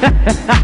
[0.00, 0.62] 哈哈哈